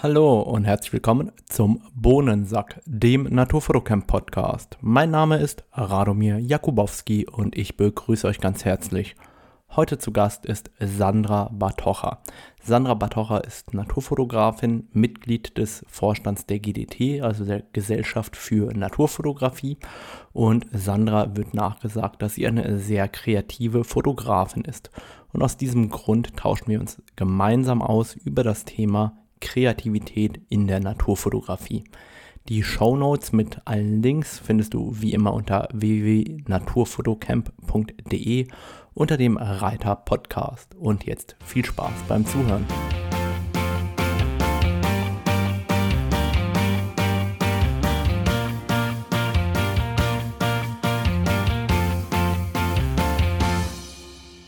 [0.00, 4.78] Hallo und herzlich willkommen zum Bohnensack, dem Naturfotocamp Podcast.
[4.80, 9.16] Mein Name ist Radomir Jakubowski und ich begrüße euch ganz herzlich.
[9.74, 12.22] Heute zu Gast ist Sandra Batocha.
[12.62, 19.78] Sandra Batocha ist Naturfotografin, Mitglied des Vorstands der GDT, also der Gesellschaft für Naturfotografie.
[20.32, 24.92] Und Sandra wird nachgesagt, dass sie eine sehr kreative Fotografin ist.
[25.32, 30.80] Und aus diesem Grund tauschen wir uns gemeinsam aus über das Thema Kreativität in der
[30.80, 31.84] Naturfotografie.
[32.48, 38.46] Die Show Notes mit allen Links findest du wie immer unter www.naturfotocamp.de
[38.94, 40.74] unter dem Reiter Podcast.
[40.74, 42.64] Und jetzt viel Spaß beim Zuhören.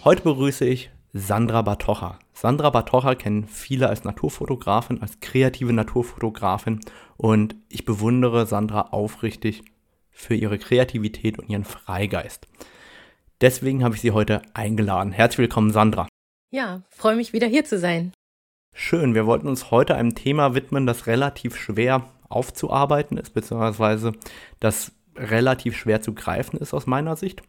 [0.02, 2.19] Heute begrüße ich Sandra Batocha.
[2.40, 6.80] Sandra Batocha kennen viele als Naturfotografin, als kreative Naturfotografin
[7.18, 9.62] und ich bewundere Sandra aufrichtig
[10.10, 12.48] für ihre Kreativität und ihren Freigeist.
[13.42, 15.12] Deswegen habe ich sie heute eingeladen.
[15.12, 16.08] Herzlich willkommen, Sandra.
[16.50, 18.14] Ja, freue mich wieder hier zu sein.
[18.75, 24.12] Schön, wir wollten uns heute einem Thema widmen, das relativ schwer aufzuarbeiten ist, beziehungsweise
[24.60, 27.42] das relativ schwer zu greifen ist aus meiner Sicht,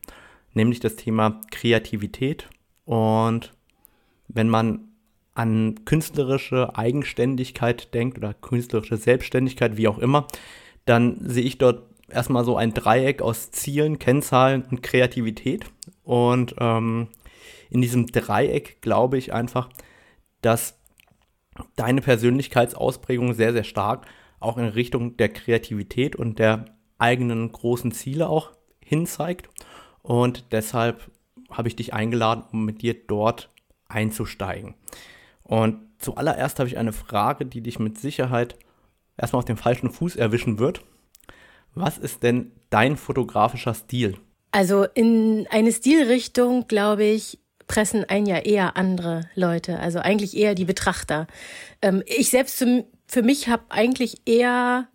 [0.53, 2.49] nämlich das Thema Kreativität
[2.83, 3.53] und
[4.33, 4.87] wenn man
[5.33, 10.27] an künstlerische Eigenständigkeit denkt oder künstlerische Selbstständigkeit, wie auch immer,
[10.85, 15.65] dann sehe ich dort erstmal so ein Dreieck aus Zielen, Kennzahlen und Kreativität.
[16.03, 17.07] Und ähm,
[17.69, 19.69] in diesem Dreieck glaube ich einfach,
[20.41, 20.77] dass
[21.75, 24.05] deine Persönlichkeitsausprägung sehr, sehr stark
[24.39, 26.65] auch in Richtung der Kreativität und der
[26.97, 28.51] eigenen großen Ziele auch
[28.83, 29.49] hinzeigt.
[30.01, 31.11] Und deshalb
[31.49, 33.49] habe ich dich eingeladen, um mit dir dort
[33.91, 34.75] einzusteigen.
[35.43, 38.55] Und zuallererst habe ich eine Frage, die dich mit Sicherheit
[39.17, 40.83] erstmal auf dem falschen Fuß erwischen wird.
[41.73, 44.17] Was ist denn dein fotografischer Stil?
[44.51, 50.55] Also in eine Stilrichtung, glaube ich, pressen ein ja eher andere Leute, also eigentlich eher
[50.55, 51.27] die Betrachter.
[51.81, 52.57] Ähm, ich selbst
[53.07, 54.87] für mich habe eigentlich eher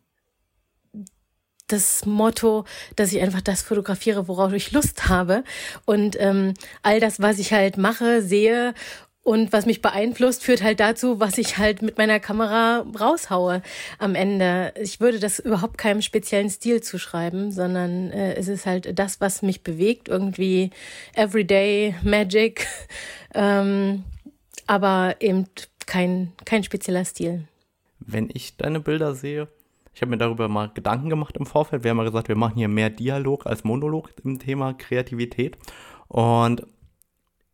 [1.68, 5.44] das Motto, dass ich einfach das fotografiere, worauf ich Lust habe.
[5.84, 8.74] Und ähm, all das, was ich halt mache, sehe
[9.26, 13.60] und was mich beeinflusst, führt halt dazu, was ich halt mit meiner Kamera raushaue
[13.98, 14.72] am Ende.
[14.80, 19.42] Ich würde das überhaupt keinem speziellen Stil zuschreiben, sondern äh, es ist halt das, was
[19.42, 20.70] mich bewegt, irgendwie
[21.14, 22.68] Everyday Magic,
[23.34, 24.04] ähm,
[24.68, 25.46] aber eben
[25.86, 27.48] kein, kein spezieller Stil.
[27.98, 29.48] Wenn ich deine Bilder sehe,
[29.96, 31.82] ich habe mir darüber mal Gedanken gemacht im Vorfeld.
[31.82, 35.56] Wir haben ja gesagt, wir machen hier mehr Dialog als Monolog im Thema Kreativität.
[36.08, 36.66] Und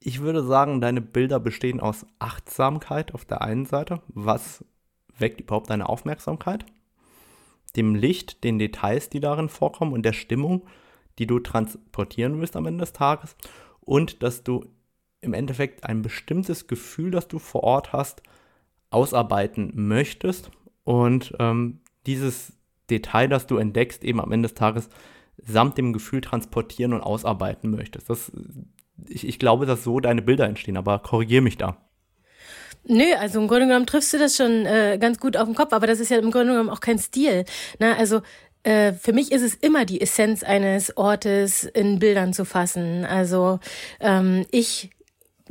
[0.00, 4.02] ich würde sagen, deine Bilder bestehen aus Achtsamkeit auf der einen Seite.
[4.08, 4.64] Was
[5.16, 6.66] weckt überhaupt deine Aufmerksamkeit?
[7.76, 10.66] Dem Licht, den Details, die darin vorkommen und der Stimmung,
[11.20, 13.36] die du transportieren willst am Ende des Tages.
[13.78, 14.64] Und dass du
[15.20, 18.20] im Endeffekt ein bestimmtes Gefühl, das du vor Ort hast,
[18.90, 20.50] ausarbeiten möchtest
[20.82, 22.52] und ähm, dieses
[22.90, 24.88] Detail, das du entdeckst, eben am Ende des Tages
[25.38, 28.10] samt dem Gefühl transportieren und ausarbeiten möchtest.
[28.10, 28.30] Das,
[29.08, 31.76] ich, ich glaube, dass so deine Bilder entstehen, aber korrigier mich da.
[32.84, 35.72] Nö, also im Grunde genommen triffst du das schon äh, ganz gut auf den Kopf,
[35.72, 37.44] aber das ist ja im Grunde genommen auch kein Stil.
[37.78, 37.96] Ne?
[37.96, 38.22] Also
[38.64, 43.04] äh, für mich ist es immer die Essenz eines Ortes in Bildern zu fassen.
[43.04, 43.60] Also
[44.00, 44.90] ähm, ich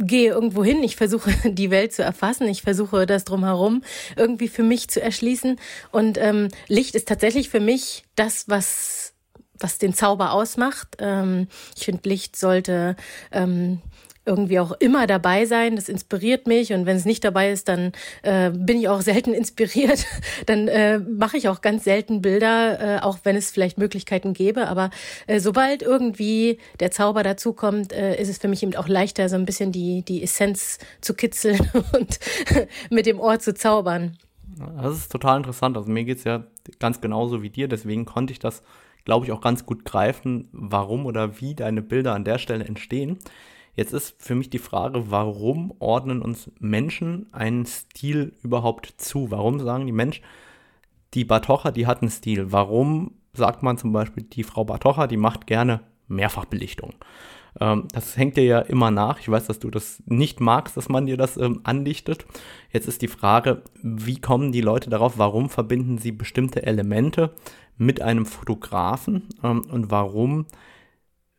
[0.04, 3.84] gehe irgendwo hin, ich versuche die Welt zu erfassen, ich versuche das drumherum
[4.16, 5.60] irgendwie für mich zu erschließen.
[5.92, 9.14] Und ähm, Licht ist tatsächlich für mich das, was
[9.64, 10.98] was den Zauber ausmacht.
[11.00, 11.48] Ähm,
[11.78, 12.96] ich finde, Licht sollte
[13.32, 13.80] ähm,
[14.26, 15.76] irgendwie auch immer dabei sein.
[15.76, 19.34] Das inspiriert mich und wenn es nicht dabei ist, dann äh, bin ich auch selten
[19.34, 20.06] inspiriert.
[20.46, 24.68] dann äh, mache ich auch ganz selten Bilder, äh, auch wenn es vielleicht Möglichkeiten gäbe.
[24.68, 24.90] Aber
[25.28, 29.36] äh, sobald irgendwie der Zauber dazukommt, äh, ist es für mich eben auch leichter, so
[29.36, 31.60] ein bisschen die die Essenz zu kitzeln
[31.94, 32.20] und
[32.90, 34.18] mit dem Ohr zu zaubern.
[34.82, 35.78] Das ist total interessant.
[35.78, 36.44] Also mir geht's ja
[36.80, 37.68] ganz genauso wie dir.
[37.68, 38.62] Deswegen konnte ich das,
[39.06, 43.18] glaube ich, auch ganz gut greifen, warum oder wie deine Bilder an der Stelle entstehen.
[43.76, 49.32] Jetzt ist für mich die Frage, warum ordnen uns Menschen einen Stil überhaupt zu?
[49.32, 50.24] Warum sagen die Menschen,
[51.14, 52.52] die Batocha, die hat einen Stil?
[52.52, 56.94] Warum sagt man zum Beispiel, die Frau Batocha, die macht gerne Mehrfachbelichtung?
[57.60, 59.20] Ähm, das hängt dir ja immer nach.
[59.20, 62.26] Ich weiß, dass du das nicht magst, dass man dir das ähm, andichtet.
[62.72, 65.18] Jetzt ist die Frage, wie kommen die Leute darauf?
[65.18, 67.34] Warum verbinden sie bestimmte Elemente
[67.78, 69.30] mit einem Fotografen?
[69.44, 70.46] Ähm, und warum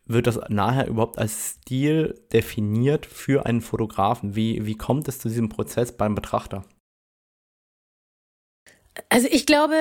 [0.06, 4.34] wird das nachher überhaupt als Stil definiert für einen Fotografen?
[4.34, 6.64] Wie, wie kommt es zu diesem Prozess beim Betrachter?
[9.08, 9.74] Also ich glaube,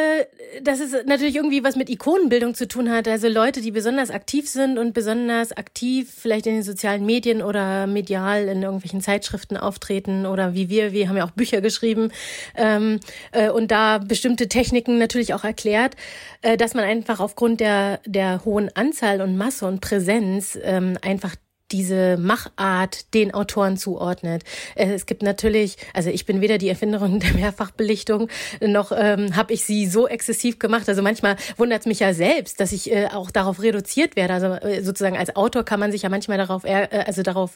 [0.63, 3.09] dass es natürlich irgendwie was mit Ikonenbildung zu tun hat.
[3.09, 7.87] Also Leute, die besonders aktiv sind und besonders aktiv vielleicht in den sozialen Medien oder
[7.87, 12.11] medial in irgendwelchen Zeitschriften auftreten oder wie wir, wir haben ja auch Bücher geschrieben
[12.55, 13.01] ähm,
[13.33, 15.95] äh, und da bestimmte Techniken natürlich auch erklärt,
[16.41, 21.35] äh, dass man einfach aufgrund der, der hohen Anzahl und Masse und Präsenz ähm, einfach
[21.71, 24.43] diese Machart den Autoren zuordnet.
[24.75, 28.29] Äh, es gibt natürlich, also ich bin weder die Erfinderin der Mehrfachbelichtung,
[28.61, 30.87] noch ähm, habe ich sie so exzessiv gemacht.
[30.89, 34.33] Also manchmal wundert es mich ja selbst, dass ich äh, auch darauf reduziert werde.
[34.33, 37.55] Also äh, sozusagen als Autor kann man sich ja manchmal darauf, äh, also darauf,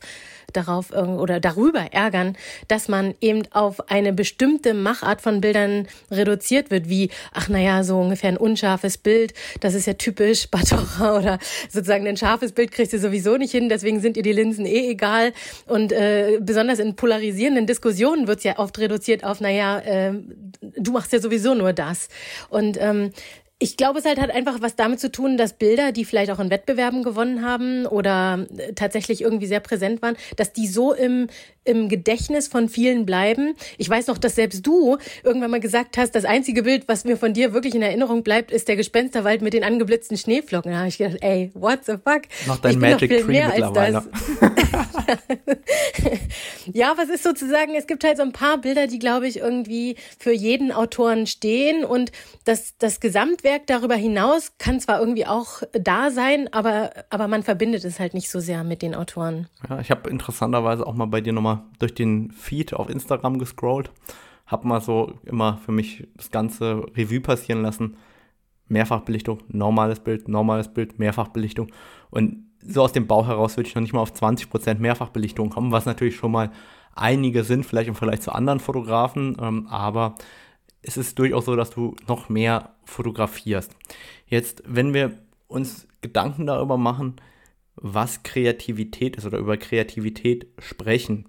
[0.53, 2.37] darauf äh, oder darüber ärgern,
[2.67, 7.99] dass man eben auf eine bestimmte Machart von Bildern reduziert wird, wie, ach naja, so
[7.99, 11.39] ungefähr ein unscharfes Bild, das ist ja typisch Batocha oder
[11.69, 14.89] sozusagen ein scharfes Bild kriegst du sowieso nicht hin, deswegen sind ihr die Linsen eh
[14.89, 15.33] egal.
[15.67, 20.13] Und äh, besonders in polarisierenden Diskussionen wird es ja oft reduziert auf, naja, äh,
[20.61, 22.09] du machst ja sowieso nur das.
[22.49, 23.11] Und ähm,
[23.65, 26.39] ich glaube, es halt hat einfach was damit zu tun, dass Bilder, die vielleicht auch
[26.39, 31.29] in Wettbewerben gewonnen haben oder äh, tatsächlich irgendwie sehr präsent waren, dass die so im,
[31.63, 33.55] im Gedächtnis von vielen bleiben.
[33.79, 37.17] Ich weiß noch, dass selbst du irgendwann mal gesagt hast, das einzige Bild, was mir
[37.17, 40.71] von dir wirklich in Erinnerung bleibt, ist der Gespensterwald mit den angeblitzten Schneeflocken.
[40.71, 42.21] Da habe ich gedacht, ey, what the fuck?
[42.45, 43.97] Noch dein ich Magic noch viel Tree mehr mittlerweile.
[43.97, 44.09] Als
[44.39, 45.17] das.
[46.73, 49.95] ja, was ist sozusagen, es gibt halt so ein paar Bilder, die, glaube ich, irgendwie
[50.19, 52.11] für jeden Autoren stehen und
[52.43, 57.43] das, das Gesamt Kunstwerk darüber hinaus kann zwar irgendwie auch da sein, aber, aber man
[57.43, 59.47] verbindet es halt nicht so sehr mit den Autoren.
[59.69, 63.91] Ja, ich habe interessanterweise auch mal bei dir nochmal durch den Feed auf Instagram gescrollt,
[64.45, 67.97] habe mal so immer für mich das ganze Revue passieren lassen.
[68.67, 71.71] Mehrfachbelichtung, normales Bild, normales Bild, Mehrfachbelichtung.
[72.09, 75.71] Und so aus dem Bau heraus würde ich noch nicht mal auf 20% Mehrfachbelichtung kommen,
[75.71, 76.51] was natürlich schon mal
[76.95, 80.15] einige sind, vielleicht im Vergleich zu anderen Fotografen, ähm, aber
[80.81, 83.75] es ist durchaus so, dass du noch mehr fotografierst.
[84.27, 85.17] Jetzt, wenn wir
[85.47, 87.15] uns Gedanken darüber machen,
[87.75, 91.25] was Kreativität ist oder über Kreativität sprechen,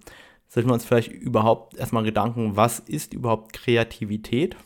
[0.49, 4.56] sollten wir uns vielleicht überhaupt erstmal Gedanken, was ist überhaupt Kreativität?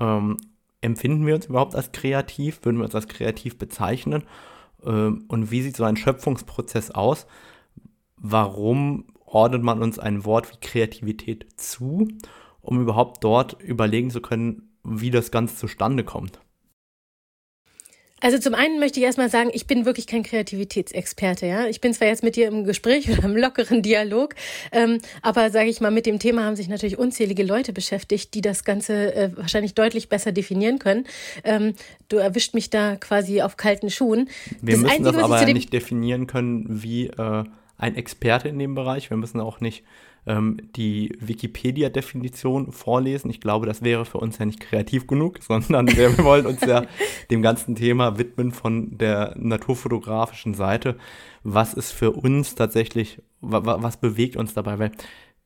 [0.00, 0.36] Ähm,
[0.80, 2.64] empfinden wir uns überhaupt als kreativ?
[2.64, 4.24] Würden wir uns als kreativ bezeichnen?
[4.84, 7.26] Ähm, und wie sieht so ein Schöpfungsprozess aus?
[8.16, 12.08] Warum ordnet man uns ein Wort wie Kreativität zu?
[12.68, 16.40] um überhaupt dort überlegen zu können, wie das Ganze zustande kommt?
[18.20, 21.46] Also zum einen möchte ich erstmal sagen, ich bin wirklich kein Kreativitätsexperte.
[21.46, 24.34] Ja, ich bin zwar jetzt mit dir im Gespräch oder im lockeren Dialog,
[24.72, 28.40] ähm, aber sage ich mal, mit dem Thema haben sich natürlich unzählige Leute beschäftigt, die
[28.40, 31.06] das Ganze äh, wahrscheinlich deutlich besser definieren können.
[31.44, 31.74] Ähm,
[32.08, 34.28] du erwischt mich da quasi auf kalten Schuhen.
[34.60, 37.44] Wir das müssen Einzige, das aber nicht definieren können wie äh,
[37.76, 39.10] ein Experte in dem Bereich.
[39.10, 39.84] Wir müssen auch nicht
[40.26, 43.30] ähm, die Wikipedia-Definition vorlesen.
[43.30, 46.84] Ich glaube, das wäre für uns ja nicht kreativ genug, sondern wir wollen uns ja
[47.30, 50.96] dem ganzen Thema widmen von der naturfotografischen Seite.
[51.42, 54.78] Was ist für uns tatsächlich, was bewegt uns dabei?
[54.78, 54.92] Weil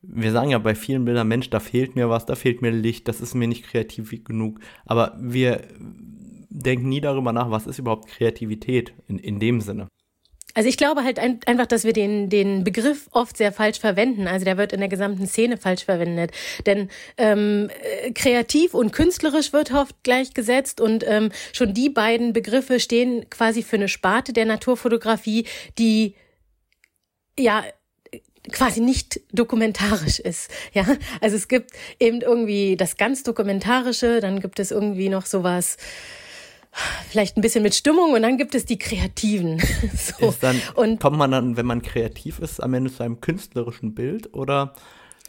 [0.03, 3.07] wir sagen ja bei vielen Bildern, Mensch, da fehlt mir was, da fehlt mir Licht,
[3.07, 4.59] das ist mir nicht kreativ genug.
[4.85, 5.63] Aber wir
[6.51, 9.89] denken nie darüber nach, was ist überhaupt Kreativität in, in dem Sinne.
[10.55, 14.27] Also ich glaube halt ein, einfach, dass wir den, den Begriff oft sehr falsch verwenden.
[14.27, 16.33] Also der wird in der gesamten Szene falsch verwendet.
[16.67, 22.81] Denn ähm, äh, kreativ und künstlerisch wird oft gleichgesetzt und ähm, schon die beiden Begriffe
[22.81, 25.47] stehen quasi für eine Sparte der Naturfotografie,
[25.79, 26.15] die
[27.39, 27.65] ja
[28.51, 30.51] quasi nicht dokumentarisch ist.
[30.73, 30.85] Ja,
[31.21, 35.77] also es gibt eben irgendwie das ganz dokumentarische, dann gibt es irgendwie noch sowas
[37.09, 39.63] vielleicht ein bisschen mit Stimmung und dann gibt es die Kreativen.
[39.95, 40.35] so.
[40.41, 44.35] Dann, und kommt man dann, wenn man kreativ ist, am Ende zu einem künstlerischen Bild
[44.35, 44.75] oder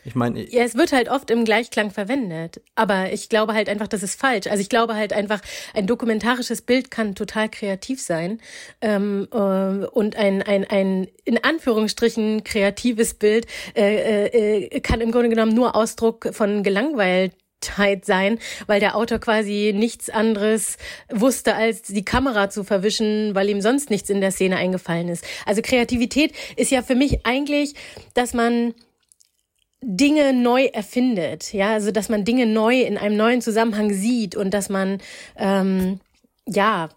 [0.05, 0.49] ich meine.
[0.49, 2.61] Ja, es wird halt oft im Gleichklang verwendet.
[2.75, 4.47] Aber ich glaube halt einfach, das ist falsch.
[4.47, 5.39] Also ich glaube halt einfach,
[5.73, 8.39] ein dokumentarisches Bild kann total kreativ sein.
[8.81, 15.29] Ähm, äh, und ein, ein, ein in Anführungsstrichen kreatives Bild äh, äh, kann im Grunde
[15.29, 17.33] genommen nur Ausdruck von gelangweilt
[18.05, 20.77] sein, weil der Autor quasi nichts anderes
[21.09, 25.25] wusste, als die Kamera zu verwischen, weil ihm sonst nichts in der Szene eingefallen ist.
[25.45, 27.75] Also Kreativität ist ja für mich eigentlich,
[28.13, 28.73] dass man
[29.81, 34.53] Dinge neu erfindet, ja, also dass man Dinge neu in einem neuen Zusammenhang sieht und
[34.53, 34.99] dass man
[35.37, 35.99] ähm,
[36.47, 36.89] ja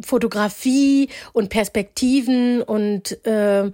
[0.00, 3.70] Fotografie und Perspektiven und äh,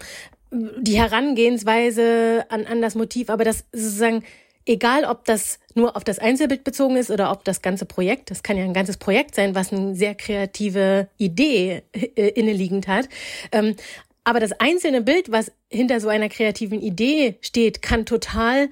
[0.50, 4.24] die Herangehensweise an, an das Motiv, aber das sozusagen
[4.66, 8.42] egal ob das nur auf das Einzelbild bezogen ist oder ob das ganze Projekt, das
[8.42, 13.08] kann ja ein ganzes Projekt sein, was eine sehr kreative Idee äh, inneliegend hat.
[13.52, 13.76] Ähm,
[14.24, 18.68] aber das einzelne Bild, was hinter so einer kreativen Idee steht, kann total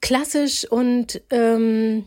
[0.00, 2.06] klassisch und ähm,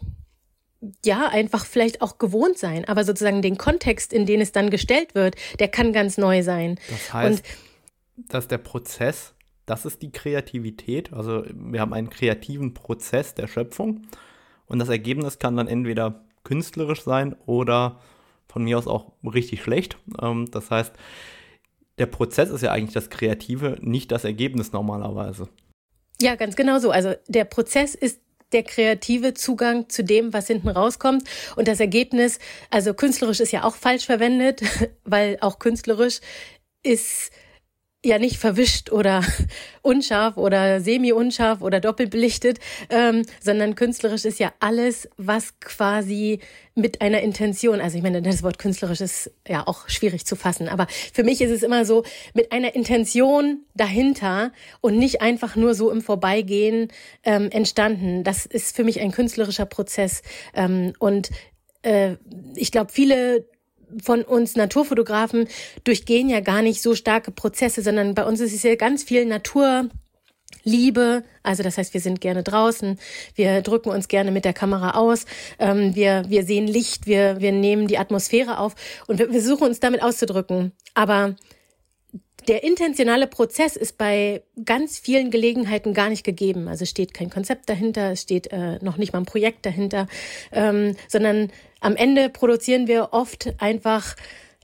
[1.03, 2.85] ja, einfach vielleicht auch gewohnt sein.
[2.85, 6.79] Aber sozusagen den Kontext, in den es dann gestellt wird, der kann ganz neu sein.
[6.89, 7.43] Das heißt,
[8.17, 9.34] Und, dass der Prozess,
[9.65, 11.13] das ist die Kreativität.
[11.13, 14.03] Also wir haben einen kreativen Prozess der Schöpfung.
[14.67, 17.99] Und das Ergebnis kann dann entweder künstlerisch sein oder
[18.47, 19.97] von mir aus auch richtig schlecht.
[20.21, 20.93] Ähm, das heißt,
[21.97, 25.49] der Prozess ist ja eigentlich das Kreative, nicht das Ergebnis normalerweise.
[26.21, 26.91] Ja, ganz genau so.
[26.91, 31.27] Also der Prozess ist der kreative Zugang zu dem, was hinten rauskommt.
[31.55, 34.61] Und das Ergebnis, also künstlerisch ist ja auch falsch verwendet,
[35.03, 36.21] weil auch künstlerisch
[36.83, 37.31] ist
[38.05, 39.23] ja nicht verwischt oder
[39.81, 42.59] unscharf oder semi-unscharf oder doppelt belichtet,
[42.89, 46.39] ähm, sondern künstlerisch ist ja alles, was quasi
[46.75, 50.67] mit einer Intention, also ich meine, das Wort künstlerisch ist ja auch schwierig zu fassen,
[50.67, 55.73] aber für mich ist es immer so, mit einer Intention dahinter und nicht einfach nur
[55.73, 56.89] so im Vorbeigehen
[57.23, 58.23] ähm, entstanden.
[58.23, 60.21] Das ist für mich ein künstlerischer Prozess.
[60.53, 61.29] Ähm, und
[61.81, 62.17] äh,
[62.55, 63.47] ich glaube, viele
[64.03, 65.47] von uns Naturfotografen
[65.83, 69.25] durchgehen ja gar nicht so starke Prozesse, sondern bei uns ist es ja ganz viel
[69.25, 69.89] Natur.
[70.63, 72.97] Liebe, also das heißt, wir sind gerne draußen,
[73.35, 75.25] wir drücken uns gerne mit der Kamera aus,
[75.59, 78.73] ähm, wir, wir sehen Licht, wir, wir nehmen die Atmosphäre auf
[79.05, 80.71] und wir, versuchen uns damit auszudrücken.
[80.95, 81.35] Aber
[82.47, 86.67] der intentionale Prozess ist bei ganz vielen Gelegenheiten gar nicht gegeben.
[86.67, 90.07] Also steht kein Konzept dahinter, es steht äh, noch nicht mal ein Projekt dahinter,
[90.51, 94.15] ähm, sondern am Ende produzieren wir oft einfach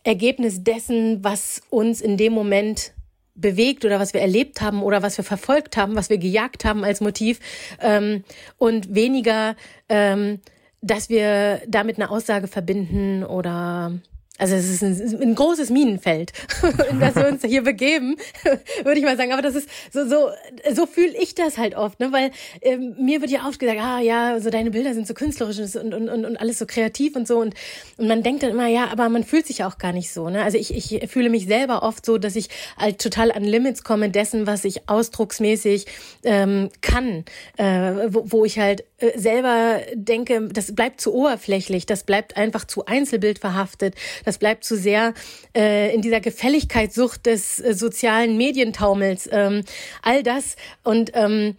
[0.03, 2.93] Ergebnis dessen, was uns in dem Moment
[3.35, 6.83] bewegt oder was wir erlebt haben oder was wir verfolgt haben, was wir gejagt haben
[6.83, 7.39] als Motiv
[7.79, 8.23] ähm,
[8.57, 9.55] und weniger,
[9.89, 10.39] ähm,
[10.81, 13.93] dass wir damit eine Aussage verbinden oder
[14.41, 16.33] also es ist ein, ein großes Minenfeld,
[16.89, 18.15] in das wir uns hier begeben,
[18.83, 19.33] würde ich mal sagen.
[19.33, 20.29] Aber das ist so, so,
[20.73, 22.11] so fühle ich das halt oft, ne?
[22.11, 22.31] Weil
[22.61, 25.93] ähm, mir wird ja oft gesagt, ah ja, so deine Bilder sind so künstlerisch und,
[25.93, 27.37] und, und, und alles so kreativ und so.
[27.37, 27.53] Und,
[27.97, 30.29] und man denkt dann immer, ja, aber man fühlt sich auch gar nicht so.
[30.29, 30.41] Ne?
[30.41, 34.09] Also ich, ich fühle mich selber oft so, dass ich halt total an Limits komme
[34.09, 35.85] dessen, was ich ausdrucksmäßig
[36.23, 37.25] ähm, kann,
[37.57, 42.65] äh, wo, wo ich halt äh, selber denke, das bleibt zu oberflächlich, das bleibt einfach
[42.65, 43.93] zu Einzelbild verhaftet.
[44.31, 45.13] Das bleibt zu sehr
[45.53, 49.27] äh, in dieser Gefälligkeitssucht des äh, sozialen Medientaumels.
[49.29, 49.63] Ähm,
[50.01, 51.57] all das und ähm,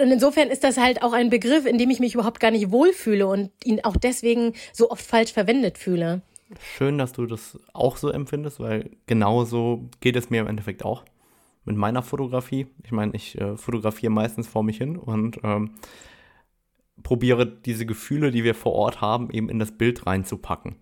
[0.00, 2.72] und insofern ist das halt auch ein Begriff, in dem ich mich überhaupt gar nicht
[2.72, 6.22] wohlfühle und ihn auch deswegen so oft falsch verwendet fühle.
[6.76, 10.84] Schön, dass du das auch so empfindest, weil genau so geht es mir im Endeffekt
[10.84, 11.04] auch
[11.64, 12.66] mit meiner Fotografie.
[12.82, 15.70] Ich meine, ich äh, fotografiere meistens vor mich hin und ähm,
[17.02, 20.76] probiere diese Gefühle, die wir vor Ort haben, eben in das Bild reinzupacken.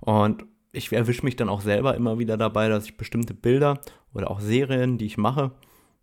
[0.00, 3.80] Und ich erwische mich dann auch selber immer wieder dabei, dass ich bestimmte Bilder
[4.14, 5.52] oder auch Serien, die ich mache,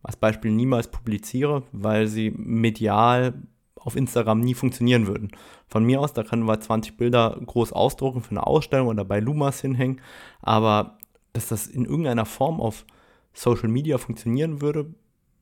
[0.03, 3.33] als Beispiel niemals publiziere, weil sie medial
[3.75, 5.31] auf Instagram nie funktionieren würden.
[5.67, 9.19] Von mir aus, da können wir 20 Bilder groß ausdrucken für eine Ausstellung oder bei
[9.19, 10.01] Lumas hinhängen,
[10.41, 10.97] aber
[11.33, 12.85] dass das in irgendeiner Form auf
[13.33, 14.93] Social Media funktionieren würde,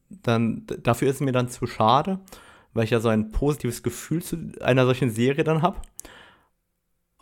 [0.10, 2.20] dann dafür ist es mir dann zu schade
[2.74, 5.78] weil ich ja so ein positives Gefühl zu einer solchen Serie dann habe.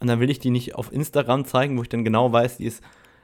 [0.01, 2.65] Und dann will ich die nicht auf Instagram zeigen, wo ich dann genau weiß, die
[2.65, 2.84] ist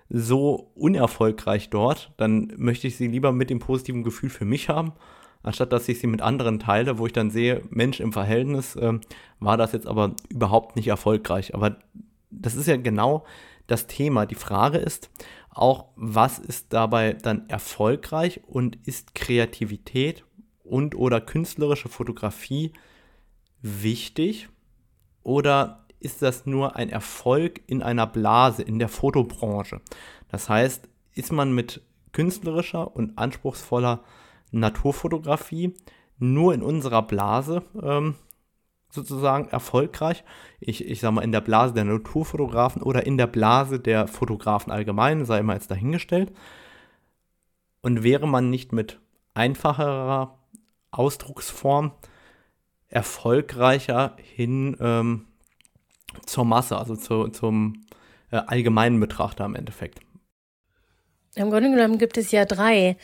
[0.10, 2.13] so unerfolgreich dort.
[2.17, 4.93] Dann möchte ich sie lieber mit dem positiven Gefühl für mich haben,
[5.41, 8.93] anstatt dass ich sie mit anderen teile, wo ich dann sehe, Mensch, im Verhältnis äh,
[9.39, 11.55] war das jetzt aber überhaupt nicht erfolgreich.
[11.55, 11.77] Aber
[12.29, 13.25] das ist ja genau
[13.65, 14.27] das Thema.
[14.27, 15.10] Die Frage ist
[15.50, 20.24] auch, was ist dabei dann erfolgreich und ist Kreativität
[20.63, 22.72] und oder künstlerische Fotografie
[23.63, 24.50] wichtig
[25.24, 29.82] oder ist das nur ein Erfolg in einer Blase, in der Fotobranche?
[30.30, 34.04] Das heißt, ist man mit künstlerischer und anspruchsvoller
[34.51, 35.75] Naturfotografie
[36.20, 38.16] nur in unserer Blase ähm,
[38.89, 40.24] sozusagen erfolgreich?
[40.60, 44.72] Ich, ich sage mal, in der Blase der Naturfotografen oder in der Blase der Fotografen
[44.72, 46.32] allgemein, sei immer jetzt dahingestellt.
[47.82, 49.00] Und wäre man nicht mit
[49.34, 50.38] einfacherer
[50.92, 51.92] Ausdrucksform
[52.89, 55.26] erfolgreicher hin ähm,
[56.25, 57.86] zur Masse, also zu, zum
[58.31, 60.00] äh, allgemeinen Betrachter im Endeffekt.
[61.36, 62.97] Im Grunde genommen gibt es ja drei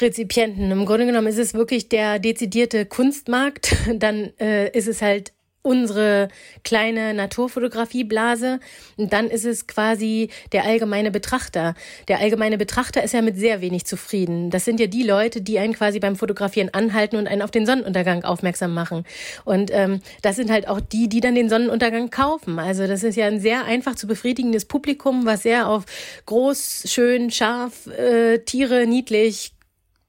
[0.00, 0.70] Rezipienten.
[0.70, 3.74] Im Grunde genommen ist es wirklich der dezidierte Kunstmarkt.
[3.94, 5.32] Dann äh, ist es halt
[5.68, 6.28] unsere
[6.64, 8.58] kleine Naturfotografieblase.
[8.96, 11.74] Und dann ist es quasi der allgemeine Betrachter.
[12.08, 14.50] Der allgemeine Betrachter ist ja mit sehr wenig zufrieden.
[14.50, 17.66] Das sind ja die Leute, die einen quasi beim Fotografieren anhalten und einen auf den
[17.66, 19.04] Sonnenuntergang aufmerksam machen.
[19.44, 22.58] Und ähm, das sind halt auch die, die dann den Sonnenuntergang kaufen.
[22.58, 25.84] Also das ist ja ein sehr einfach zu befriedigendes Publikum, was sehr auf
[26.24, 29.52] groß, schön, scharf, äh, Tiere, niedlich,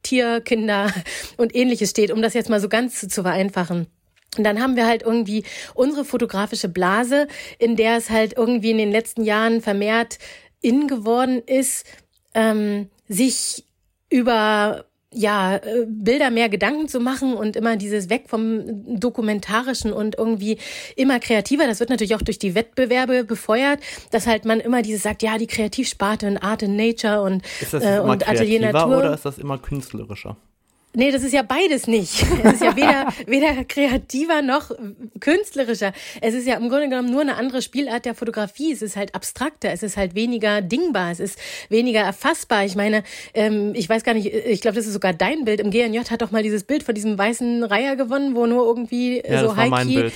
[0.03, 0.93] Tier, Kinder
[1.37, 3.87] und ähnliches steht, um das jetzt mal so ganz zu vereinfachen.
[4.37, 5.43] Und dann haben wir halt irgendwie
[5.73, 10.19] unsere fotografische Blase, in der es halt irgendwie in den letzten Jahren vermehrt
[10.61, 11.85] in geworden ist,
[12.33, 13.65] ähm, sich
[14.09, 20.17] über ja, äh, Bilder mehr Gedanken zu machen und immer dieses Weg vom Dokumentarischen und
[20.17, 20.59] irgendwie
[20.95, 21.65] immer kreativer.
[21.65, 23.79] Das wird natürlich auch durch die Wettbewerbe befeuert,
[24.11, 27.73] dass halt man immer dieses sagt, ja, die Kreativsparte und Art and Nature und, ist
[27.73, 28.97] das äh, und Atelier Natur.
[28.99, 30.37] Oder ist das immer künstlerischer?
[30.99, 32.25] Nee, das ist ja beides nicht.
[32.43, 34.71] Es ist ja weder, weder kreativer noch
[35.19, 35.93] künstlerischer.
[36.19, 38.73] Es ist ja im Grunde genommen nur eine andere Spielart der Fotografie.
[38.73, 41.39] Es ist halt abstrakter, es ist halt weniger dingbar, es ist
[41.69, 42.65] weniger erfassbar.
[42.65, 43.03] Ich meine,
[43.33, 45.61] ähm, ich weiß gar nicht, ich glaube, das ist sogar dein Bild.
[45.61, 49.21] Im GNJ hat doch mal dieses Bild von diesem weißen Reiher gewonnen, wo nur irgendwie
[49.25, 50.11] ja, so High-Key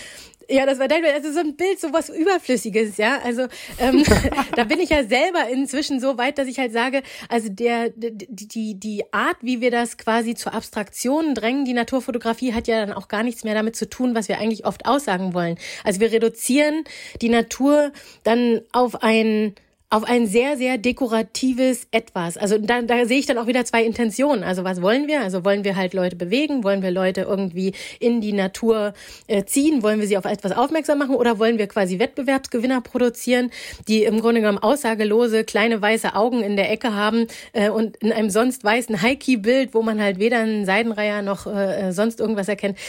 [0.50, 1.14] ja, das war dein Bild.
[1.14, 3.20] Also so ein Bild, so was Überflüssiges, ja.
[3.24, 3.48] Also
[3.80, 4.04] ähm,
[4.56, 8.48] da bin ich ja selber inzwischen so weit, dass ich halt sage, also der die,
[8.48, 12.96] die, die Art, wie wir das quasi zur Abstraktion drängen, die Naturfotografie hat ja dann
[12.96, 15.58] auch gar nichts mehr damit zu tun, was wir eigentlich oft aussagen wollen.
[15.84, 16.84] Also wir reduzieren
[17.22, 17.92] die Natur
[18.24, 19.56] dann auf ein
[19.94, 22.36] auf ein sehr, sehr dekoratives Etwas.
[22.36, 24.44] Also da, da sehe ich dann auch wieder zwei Intentionen.
[24.44, 25.22] Also was wollen wir?
[25.22, 26.64] Also wollen wir halt Leute bewegen?
[26.64, 28.96] Wollen wir Leute irgendwie in die Natur
[29.28, 29.84] äh, ziehen?
[29.84, 31.14] Wollen wir sie auf etwas aufmerksam machen?
[31.14, 33.52] Oder wollen wir quasi Wettbewerbsgewinner produzieren,
[33.88, 38.12] die im Grunde genommen aussagelose kleine weiße Augen in der Ecke haben äh, und in
[38.12, 42.80] einem sonst weißen High-Key-Bild, wo man halt weder einen Seidenreiher noch äh, sonst irgendwas erkennt.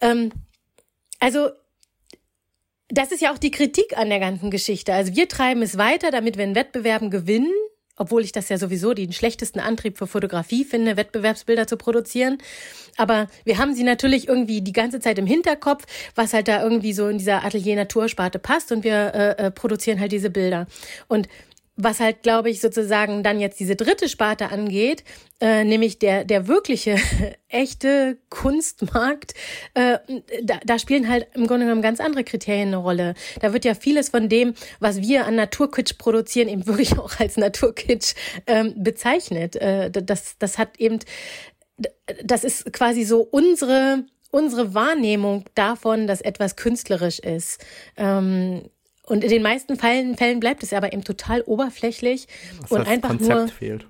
[0.00, 0.32] Ähm,
[1.20, 1.50] also
[2.92, 4.92] das ist ja auch die Kritik an der ganzen Geschichte.
[4.92, 7.50] Also wir treiben es weiter, damit wir in Wettbewerben gewinnen,
[7.96, 12.36] obwohl ich das ja sowieso den schlechtesten Antrieb für Fotografie finde, Wettbewerbsbilder zu produzieren.
[12.98, 16.92] Aber wir haben sie natürlich irgendwie die ganze Zeit im Hinterkopf, was halt da irgendwie
[16.92, 20.66] so in dieser Atelier-Natursparte passt und wir äh, äh, produzieren halt diese Bilder.
[21.08, 21.28] Und
[21.76, 25.04] was halt, glaube ich, sozusagen dann jetzt diese dritte Sparte angeht,
[25.40, 26.96] äh, nämlich der, der wirkliche,
[27.48, 29.34] echte Kunstmarkt,
[29.74, 29.98] äh,
[30.42, 33.14] da, da spielen halt im Grunde genommen ganz andere Kriterien eine Rolle.
[33.40, 37.36] Da wird ja vieles von dem, was wir an Naturkitsch produzieren, eben wirklich auch als
[37.36, 38.14] Naturkitsch
[38.46, 39.56] ähm, bezeichnet.
[39.56, 40.98] Äh, das, das hat eben,
[42.22, 47.62] das ist quasi so unsere unsere Wahrnehmung davon, dass etwas künstlerisch ist.
[47.98, 48.62] Ähm,
[49.12, 52.26] und in den meisten Fällen, Fällen bleibt es aber eben total oberflächlich
[52.62, 53.48] das und einfach Konzept nur.
[53.48, 53.86] Fehlt.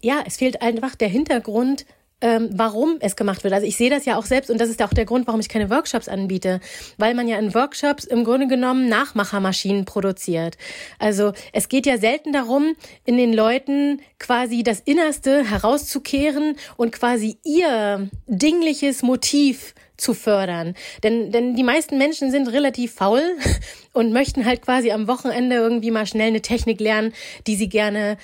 [0.00, 1.84] Ja, es fehlt einfach der Hintergrund,
[2.22, 3.52] ähm, warum es gemacht wird.
[3.52, 5.50] Also ich sehe das ja auch selbst und das ist auch der Grund, warum ich
[5.50, 6.60] keine Workshops anbiete,
[6.96, 10.56] weil man ja in Workshops im Grunde genommen Nachmachermaschinen produziert.
[10.98, 17.38] Also es geht ja selten darum, in den Leuten quasi das Innerste herauszukehren und quasi
[17.44, 20.74] ihr dingliches Motiv zu fördern.
[21.02, 23.22] Denn, denn die meisten Menschen sind relativ faul
[23.92, 27.12] und möchten halt quasi am Wochenende irgendwie mal schnell eine Technik lernen,
[27.46, 28.16] die sie gerne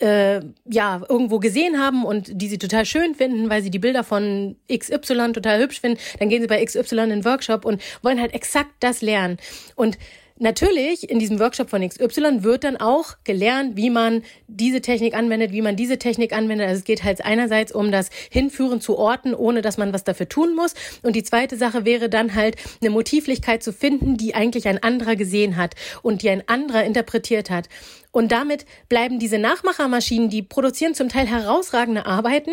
[0.00, 4.04] äh, ja irgendwo gesehen haben und die sie total schön finden, weil sie die Bilder
[4.04, 8.20] von XY total hübsch finden, dann gehen sie bei XY in den Workshop und wollen
[8.20, 9.38] halt exakt das lernen.
[9.76, 9.98] Und
[10.38, 15.52] Natürlich, in diesem Workshop von XY wird dann auch gelernt, wie man diese Technik anwendet,
[15.52, 16.68] wie man diese Technik anwendet.
[16.68, 20.28] Also es geht halt einerseits um das Hinführen zu Orten, ohne dass man was dafür
[20.28, 20.74] tun muss.
[21.02, 25.16] Und die zweite Sache wäre dann halt eine Motivlichkeit zu finden, die eigentlich ein anderer
[25.16, 27.68] gesehen hat und die ein anderer interpretiert hat.
[28.10, 32.52] Und damit bleiben diese Nachmachermaschinen, die produzieren zum Teil herausragende Arbeiten,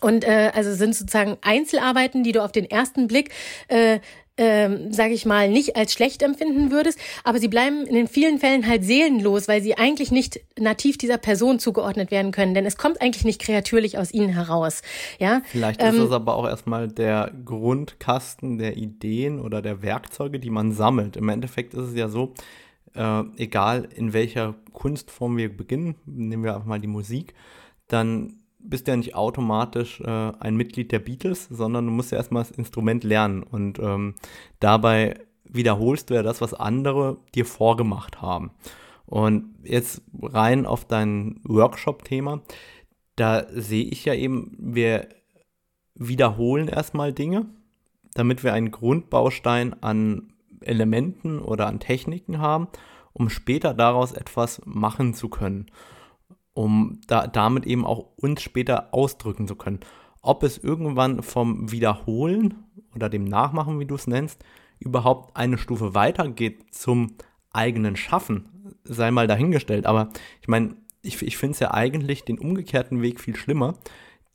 [0.00, 3.30] und äh, also sind sozusagen Einzelarbeiten, die du auf den ersten Blick
[3.68, 4.00] äh,
[4.40, 8.38] ähm, sage ich mal, nicht als schlecht empfinden würdest, aber sie bleiben in den vielen
[8.38, 12.78] Fällen halt seelenlos, weil sie eigentlich nicht nativ dieser Person zugeordnet werden können, denn es
[12.78, 14.80] kommt eigentlich nicht kreatürlich aus ihnen heraus.
[15.18, 15.42] Ja?
[15.44, 20.50] Vielleicht ähm, ist das aber auch erstmal der Grundkasten der Ideen oder der Werkzeuge, die
[20.50, 21.18] man sammelt.
[21.18, 22.32] Im Endeffekt ist es ja so,
[22.94, 27.34] äh, egal in welcher Kunstform wir beginnen, nehmen wir einfach mal die Musik,
[27.88, 32.42] dann bist ja nicht automatisch äh, ein Mitglied der Beatles, sondern du musst ja erstmal
[32.42, 33.42] das Instrument lernen.
[33.42, 34.14] Und ähm,
[34.58, 38.50] dabei wiederholst du ja das, was andere dir vorgemacht haben.
[39.06, 42.42] Und jetzt rein auf dein Workshop-Thema,
[43.16, 45.08] da sehe ich ja eben, wir
[45.94, 47.46] wiederholen erstmal Dinge,
[48.14, 52.68] damit wir einen Grundbaustein an Elementen oder an Techniken haben,
[53.12, 55.66] um später daraus etwas machen zu können
[56.54, 59.80] um da, damit eben auch uns später ausdrücken zu können.
[60.22, 64.44] Ob es irgendwann vom Wiederholen oder dem Nachmachen, wie du es nennst,
[64.78, 67.14] überhaupt eine Stufe weitergeht zum
[67.52, 69.86] eigenen Schaffen, sei mal dahingestellt.
[69.86, 70.10] Aber
[70.40, 73.74] ich meine, ich, ich finde es ja eigentlich den umgekehrten Weg viel schlimmer.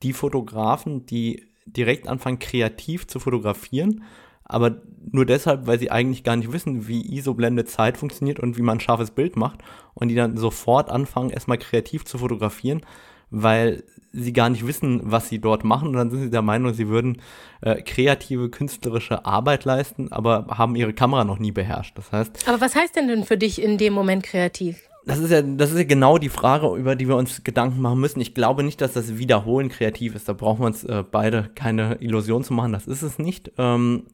[0.03, 4.03] Die Fotografen, die direkt anfangen, kreativ zu fotografieren,
[4.45, 4.77] aber
[5.11, 8.77] nur deshalb, weil sie eigentlich gar nicht wissen, wie ISO-Blende Zeit funktioniert und wie man
[8.77, 9.59] ein scharfes Bild macht
[9.93, 12.81] und die dann sofort anfangen, erstmal kreativ zu fotografieren,
[13.29, 15.89] weil sie gar nicht wissen, was sie dort machen.
[15.89, 17.21] Und dann sind sie der Meinung, sie würden
[17.61, 21.97] äh, kreative, künstlerische Arbeit leisten, aber haben ihre Kamera noch nie beherrscht.
[21.97, 22.47] Das heißt.
[22.47, 24.77] Aber was heißt denn denn für dich in dem Moment kreativ?
[25.05, 27.99] Das ist ja, das ist ja genau die Frage, über die wir uns Gedanken machen
[27.99, 28.21] müssen.
[28.21, 30.27] Ich glaube nicht, dass das Wiederholen kreativ ist.
[30.27, 32.73] Da brauchen wir uns äh, beide keine Illusion zu machen.
[32.73, 33.51] Das ist es nicht.
[33.59, 34.05] Ähm,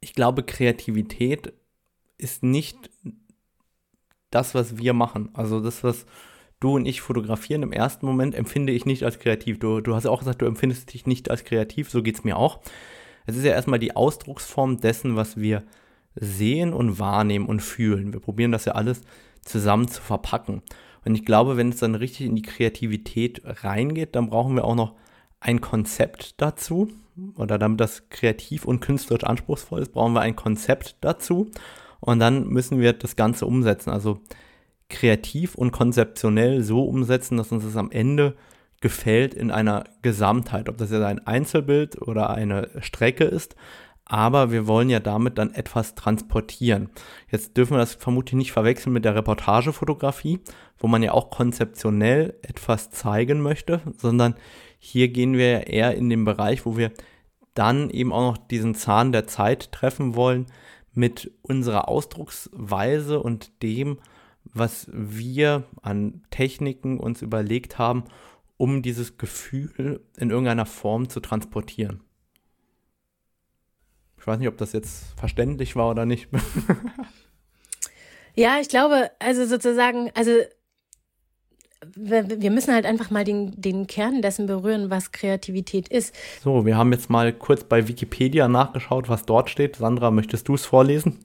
[0.00, 1.52] ich glaube, Kreativität
[2.18, 2.90] ist nicht
[4.30, 5.30] das, was wir machen.
[5.34, 6.06] Also das, was
[6.60, 9.58] du und ich fotografieren im ersten Moment, empfinde ich nicht als kreativ.
[9.58, 12.24] Du, du hast ja auch gesagt, du empfindest dich nicht als kreativ, so geht es
[12.24, 12.60] mir auch.
[13.26, 15.64] Es ist ja erstmal die Ausdrucksform dessen, was wir
[16.14, 18.12] sehen und wahrnehmen und fühlen.
[18.12, 19.02] Wir probieren das ja alles
[19.42, 20.62] zusammen zu verpacken.
[21.04, 24.74] Und ich glaube, wenn es dann richtig in die Kreativität reingeht, dann brauchen wir auch
[24.74, 24.96] noch
[25.38, 26.88] ein Konzept dazu.
[27.36, 31.50] Oder damit das kreativ und künstlerisch anspruchsvoll ist, brauchen wir ein Konzept dazu.
[32.00, 33.90] Und dann müssen wir das Ganze umsetzen.
[33.90, 34.20] Also
[34.88, 38.36] kreativ und konzeptionell so umsetzen, dass uns das am Ende
[38.80, 40.68] gefällt in einer Gesamtheit.
[40.68, 43.56] Ob das jetzt ein Einzelbild oder eine Strecke ist.
[44.04, 46.88] Aber wir wollen ja damit dann etwas transportieren.
[47.30, 50.40] Jetzt dürfen wir das vermutlich nicht verwechseln mit der Reportagefotografie,
[50.78, 54.34] wo man ja auch konzeptionell etwas zeigen möchte, sondern
[54.80, 56.90] hier gehen wir eher in den Bereich, wo wir
[57.54, 60.46] dann eben auch noch diesen Zahn der Zeit treffen wollen
[60.92, 63.98] mit unserer Ausdrucksweise und dem,
[64.44, 68.04] was wir an Techniken uns überlegt haben,
[68.56, 72.02] um dieses Gefühl in irgendeiner Form zu transportieren.
[74.18, 76.28] Ich weiß nicht, ob das jetzt verständlich war oder nicht.
[78.34, 80.32] ja, ich glaube, also sozusagen, also
[81.96, 86.14] wir müssen halt einfach mal den, den Kern dessen berühren, was Kreativität ist.
[86.42, 89.76] So, wir haben jetzt mal kurz bei Wikipedia nachgeschaut, was dort steht.
[89.76, 91.18] Sandra, möchtest du es vorlesen?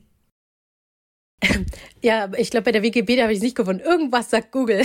[2.02, 3.82] Ja, ich glaube, bei der Wikipedia habe ich es nicht gefunden.
[3.84, 4.84] Irgendwas sagt Google.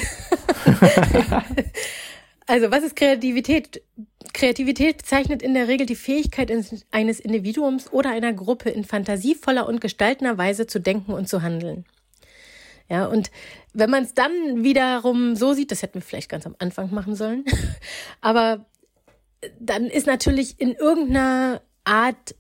[2.46, 3.82] also, was ist Kreativität?
[4.32, 6.50] Kreativität bezeichnet in der Regel die Fähigkeit
[6.90, 11.84] eines Individuums oder einer Gruppe in fantasievoller und gestaltender Weise zu denken und zu handeln.
[12.90, 13.30] Ja, und
[13.72, 17.14] wenn man es dann wiederum so sieht, das hätten wir vielleicht ganz am Anfang machen
[17.14, 17.44] sollen,
[18.20, 18.66] aber
[19.58, 22.34] dann ist natürlich in irgendeiner Art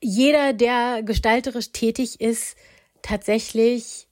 [0.00, 2.56] jeder, der gestalterisch tätig ist,
[3.02, 4.06] tatsächlich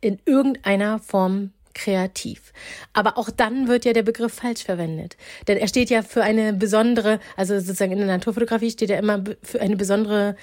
[0.00, 2.52] in irgendeiner Form kreativ.
[2.92, 5.16] Aber auch dann wird ja der Begriff falsch verwendet.
[5.48, 9.24] Denn er steht ja für eine besondere, also sozusagen in der Naturfotografie steht er immer
[9.42, 10.36] für eine besondere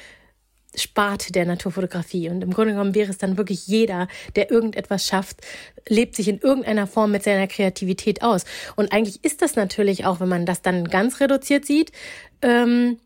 [0.76, 2.30] Sparte der Naturfotografie.
[2.30, 5.42] Und im Grunde genommen wäre es dann wirklich jeder, der irgendetwas schafft,
[5.88, 8.46] lebt sich in irgendeiner Form mit seiner Kreativität aus.
[8.76, 11.92] Und eigentlich ist das natürlich auch, wenn man das dann ganz reduziert sieht,
[12.42, 12.98] ähm,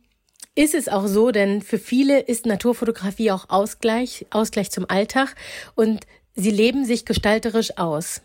[0.55, 5.35] ist es auch so, denn für viele ist Naturfotografie auch Ausgleich, Ausgleich zum Alltag
[5.75, 8.21] und sie leben sich gestalterisch aus.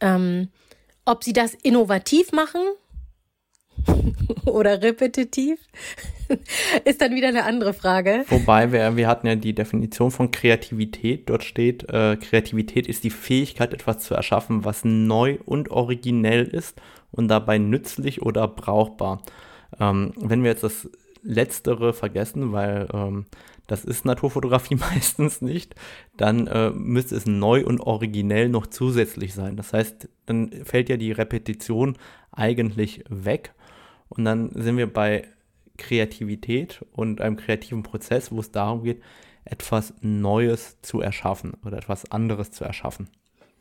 [0.00, 0.48] Ähm,
[1.06, 2.60] ob sie das innovativ machen
[4.46, 5.58] oder repetitiv,
[6.84, 8.24] ist dann wieder eine andere Frage.
[8.28, 11.28] Wobei wir, wir hatten ja die Definition von Kreativität.
[11.28, 16.80] Dort steht, äh, Kreativität ist die Fähigkeit, etwas zu erschaffen, was neu und originell ist
[17.12, 19.22] und dabei nützlich oder brauchbar.
[19.80, 20.88] Ähm, wenn wir jetzt das
[21.22, 23.26] Letztere vergessen, weil ähm,
[23.66, 25.74] das ist Naturfotografie meistens nicht,
[26.16, 29.56] dann äh, müsste es neu und originell noch zusätzlich sein.
[29.56, 31.96] Das heißt, dann fällt ja die Repetition
[32.32, 33.52] eigentlich weg
[34.08, 35.26] und dann sind wir bei
[35.76, 39.02] Kreativität und einem kreativen Prozess, wo es darum geht,
[39.44, 43.08] etwas Neues zu erschaffen oder etwas anderes zu erschaffen.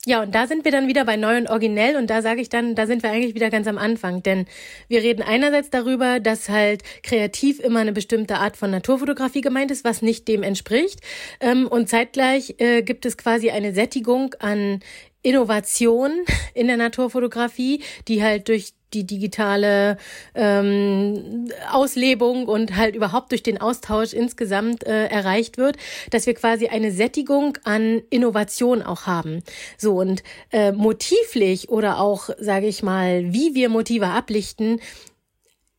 [0.08, 1.96] Ja, und da sind wir dann wieder bei neu und originell.
[1.96, 4.46] Und da sage ich dann, da sind wir eigentlich wieder ganz am Anfang, denn
[4.88, 9.84] wir reden einerseits darüber, dass halt kreativ immer eine bestimmte Art von Naturfotografie gemeint ist,
[9.84, 11.00] was nicht dem entspricht.
[11.40, 14.82] Ähm, und zeitgleich äh, gibt es quasi eine Sättigung an
[15.24, 16.12] Innovation
[16.54, 19.98] in der Naturfotografie, die halt durch die digitale
[20.34, 25.78] ähm, Auslebung und halt überhaupt durch den Austausch insgesamt äh, erreicht wird,
[26.12, 29.44] dass wir quasi eine Sättigung an Innovation auch haben.
[29.78, 34.80] So und äh, motivlich oder auch, sage ich mal, wie wir Motive ablichten,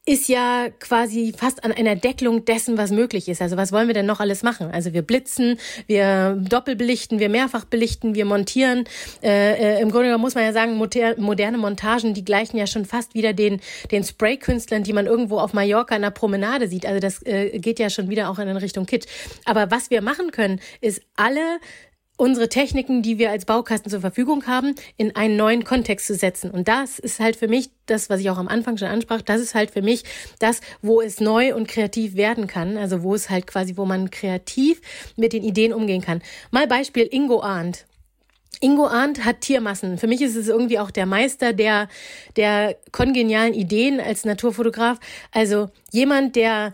[0.09, 3.43] ist ja quasi fast an einer Deckelung dessen, was möglich ist.
[3.43, 4.71] Also was wollen wir denn noch alles machen?
[4.71, 8.85] Also wir blitzen, wir doppelbelichten, wir mehrfach belichten, wir montieren.
[9.21, 13.15] Äh, äh, Im Grunde muss man ja sagen, moderne Montagen, die gleichen ja schon fast
[13.15, 16.87] wieder den, den Spray-Künstlern, die man irgendwo auf Mallorca in der Promenade sieht.
[16.87, 19.09] Also das äh, geht ja schon wieder auch in Richtung Kitsch.
[19.45, 21.59] Aber was wir machen können, ist alle
[22.17, 26.51] unsere Techniken, die wir als Baukasten zur Verfügung haben, in einen neuen Kontext zu setzen.
[26.51, 29.41] Und das ist halt für mich das, was ich auch am Anfang schon ansprach, das
[29.41, 30.05] ist halt für mich
[30.39, 32.77] das, wo es neu und kreativ werden kann.
[32.77, 34.81] Also wo es halt quasi, wo man kreativ
[35.17, 36.23] mit den Ideen umgehen kann.
[36.51, 37.87] Mal Beispiel Ingo Arndt.
[38.61, 39.99] Ingo Arndt hat Tiermassen.
[39.99, 41.89] Für mich ist es irgendwie auch der Meister der,
[42.37, 44.99] der kongenialen Ideen als Naturfotograf.
[45.31, 46.73] Also jemand, der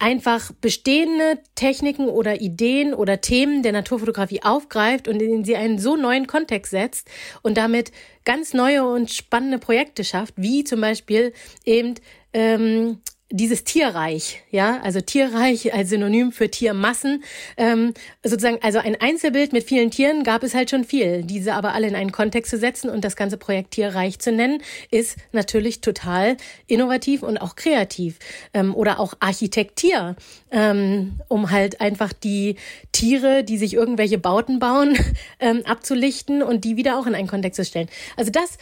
[0.00, 5.94] einfach bestehende Techniken oder Ideen oder Themen der Naturfotografie aufgreift und in sie einen so
[5.94, 7.08] neuen Kontext setzt
[7.42, 7.92] und damit
[8.24, 11.34] ganz neue und spannende Projekte schafft, wie zum Beispiel
[11.64, 11.96] eben
[12.32, 13.00] ähm,
[13.32, 17.22] dieses Tierreich, ja, also Tierreich als Synonym für Tiermassen,
[17.56, 21.22] ähm, sozusagen, also ein Einzelbild mit vielen Tieren gab es halt schon viel.
[21.22, 24.60] Diese aber alle in einen Kontext zu setzen und das ganze Projekt Tierreich zu nennen,
[24.90, 28.18] ist natürlich total innovativ und auch kreativ.
[28.52, 30.16] Ähm, oder auch Architektier,
[30.50, 32.56] ähm, um halt einfach die
[32.90, 34.98] Tiere, die sich irgendwelche Bauten bauen,
[35.38, 37.88] ähm, abzulichten und die wieder auch in einen Kontext zu stellen.
[38.16, 38.58] Also das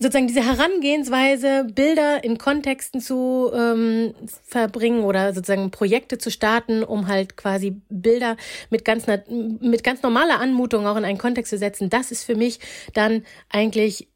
[0.00, 7.08] sozusagen diese Herangehensweise, Bilder in Kontexten zu ähm, verbringen oder sozusagen Projekte zu starten, um
[7.08, 8.36] halt quasi Bilder
[8.70, 12.36] mit ganz, mit ganz normaler Anmutung auch in einen Kontext zu setzen, das ist für
[12.36, 12.60] mich
[12.94, 14.08] dann eigentlich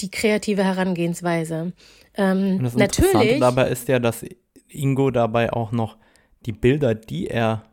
[0.00, 1.72] die kreative Herangehensweise.
[2.16, 3.40] Ähm, das natürlich.
[3.40, 4.24] dabei ist ja, dass
[4.68, 5.96] Ingo dabei auch noch
[6.46, 7.64] die Bilder, die er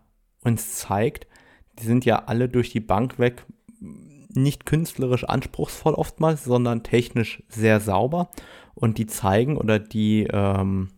[0.43, 1.27] uns zeigt,
[1.79, 3.43] die sind ja alle durch die Bank weg
[4.35, 8.29] nicht künstlerisch anspruchsvoll oftmals, sondern technisch sehr sauber.
[8.73, 10.89] Und die zeigen oder die, ähm,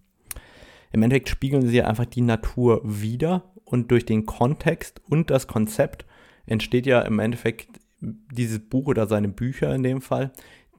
[0.91, 3.43] im Endeffekt spiegeln sie einfach die Natur wieder.
[3.65, 6.05] Und durch den Kontext und das Konzept
[6.45, 10.31] entsteht ja im Endeffekt dieses Buch oder seine Bücher in dem Fall,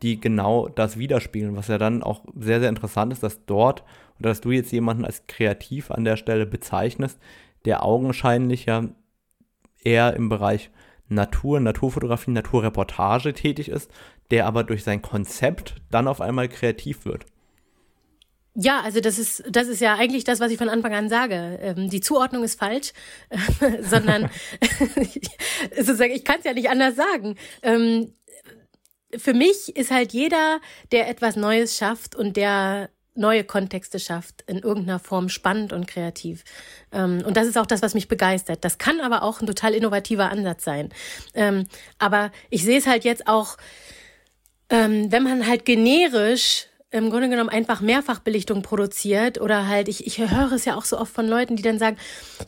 [0.03, 3.83] die genau das widerspiegeln, was ja dann auch sehr, sehr interessant ist, dass dort
[4.19, 7.19] oder dass du jetzt jemanden als kreativ an der Stelle bezeichnest,
[7.65, 8.89] der augenscheinlich ja
[9.83, 10.71] eher im Bereich
[11.15, 13.91] Natur, Naturfotografie, Naturreportage tätig ist,
[14.31, 17.27] der aber durch sein Konzept dann auf einmal kreativ wird.
[18.57, 21.59] Ja, also das ist das ist ja eigentlich das, was ich von Anfang an sage.
[21.61, 22.93] Ähm, die Zuordnung ist falsch,
[23.81, 24.31] sondern
[25.77, 27.35] sozusagen ich kann es ja nicht anders sagen.
[27.63, 28.13] Ähm,
[29.17, 30.61] für mich ist halt jeder,
[30.93, 36.45] der etwas Neues schafft und der neue Kontexte schafft, in irgendeiner Form spannend und kreativ.
[36.93, 38.65] Ähm, und das ist auch das, was mich begeistert.
[38.65, 40.91] Das kann aber auch ein total innovativer Ansatz sein.
[41.35, 41.67] Ähm,
[41.99, 43.57] aber ich sehe es halt jetzt auch,
[44.71, 50.19] ähm, wenn man halt generisch im Grunde genommen einfach Mehrfachbelichtung produziert oder halt, ich, ich
[50.19, 51.97] höre es ja auch so oft von Leuten, die dann sagen,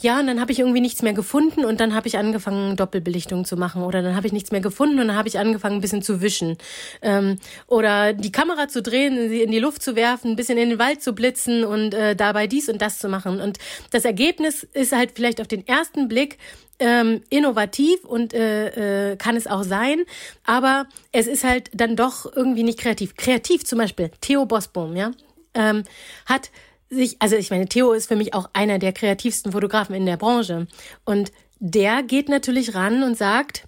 [0.01, 3.45] ja, und dann habe ich irgendwie nichts mehr gefunden und dann habe ich angefangen, Doppelbelichtung
[3.45, 5.81] zu machen oder dann habe ich nichts mehr gefunden und dann habe ich angefangen, ein
[5.81, 6.57] bisschen zu wischen
[7.03, 10.71] ähm, oder die Kamera zu drehen, sie in die Luft zu werfen, ein bisschen in
[10.71, 13.41] den Wald zu blitzen und äh, dabei dies und das zu machen.
[13.41, 13.59] Und
[13.91, 16.39] das Ergebnis ist halt vielleicht auf den ersten Blick
[16.79, 20.05] ähm, innovativ und äh, äh, kann es auch sein,
[20.45, 23.17] aber es ist halt dann doch irgendwie nicht kreativ.
[23.17, 25.12] Kreativ zum Beispiel, Theo Bosboom, ja,
[25.55, 25.85] ähm,
[26.27, 26.51] hat
[26.91, 30.17] sich, also ich meine, Theo ist für mich auch einer der kreativsten Fotografen in der
[30.17, 30.67] Branche
[31.05, 33.67] und der geht natürlich ran und sagt,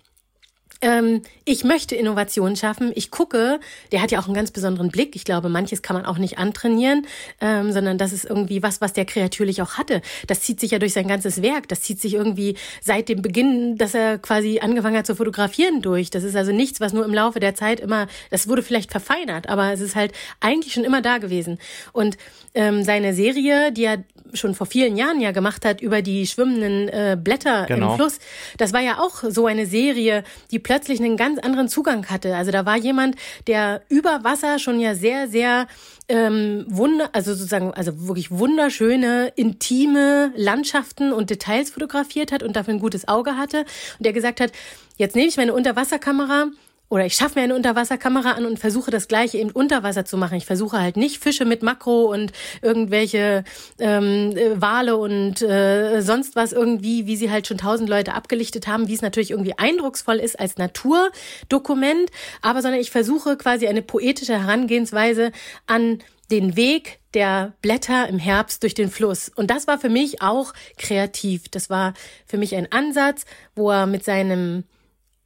[0.80, 2.92] ähm, ich möchte Innovation schaffen.
[2.94, 3.58] Ich gucke,
[3.90, 5.16] der hat ja auch einen ganz besonderen Blick.
[5.16, 7.06] Ich glaube, manches kann man auch nicht antrainieren,
[7.40, 10.02] ähm, sondern das ist irgendwie was, was der kreatürlich auch hatte.
[10.26, 11.68] Das zieht sich ja durch sein ganzes Werk.
[11.68, 16.10] Das zieht sich irgendwie seit dem Beginn, dass er quasi angefangen hat zu fotografieren durch.
[16.10, 19.48] Das ist also nichts, was nur im Laufe der Zeit immer, das wurde vielleicht verfeinert,
[19.48, 21.58] aber es ist halt eigentlich schon immer da gewesen.
[21.92, 22.16] Und
[22.54, 26.88] ähm, seine Serie, die er schon vor vielen Jahren ja gemacht hat über die schwimmenden
[26.88, 27.92] äh, Blätter genau.
[27.92, 28.18] im Fluss,
[28.56, 32.36] das war ja auch so eine Serie, die plötzlich einen ganz anderen Zugang hatte.
[32.36, 35.66] Also da war jemand, der über Wasser schon ja sehr, sehr
[36.08, 42.74] ähm, wunder, also sozusagen, also wirklich wunderschöne, intime Landschaften und Details fotografiert hat und dafür
[42.74, 43.60] ein gutes Auge hatte.
[43.60, 44.52] Und der gesagt hat,
[44.96, 46.46] jetzt nehme ich meine Unterwasserkamera
[46.88, 50.16] oder ich schaffe mir eine Unterwasserkamera an und versuche das gleiche eben unter Wasser zu
[50.16, 50.36] machen.
[50.36, 53.44] Ich versuche halt nicht Fische mit Makro und irgendwelche
[53.78, 58.66] ähm, äh, Wale und äh, sonst was irgendwie, wie sie halt schon tausend Leute abgelichtet
[58.66, 63.82] haben, wie es natürlich irgendwie eindrucksvoll ist als Naturdokument, aber sondern ich versuche quasi eine
[63.82, 65.32] poetische Herangehensweise
[65.66, 65.98] an
[66.30, 69.30] den Weg der Blätter im Herbst durch den Fluss.
[69.34, 71.48] Und das war für mich auch kreativ.
[71.48, 71.94] Das war
[72.26, 73.24] für mich ein Ansatz,
[73.54, 74.64] wo er mit seinem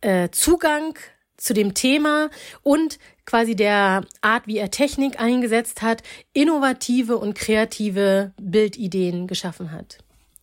[0.00, 0.96] äh, Zugang
[1.42, 2.30] zu dem Thema
[2.62, 6.02] und quasi der Art, wie er Technik eingesetzt hat,
[6.32, 9.98] innovative und kreative Bildideen geschaffen hat.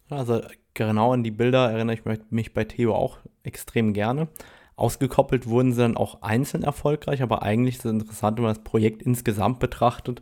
[0.09, 0.41] Also
[0.73, 4.27] genau an die Bilder erinnere ich mich bei Theo auch extrem gerne.
[4.75, 8.63] Ausgekoppelt wurden sie dann auch einzeln erfolgreich, aber eigentlich ist es interessant, wenn man das
[8.63, 10.21] Projekt insgesamt betrachtet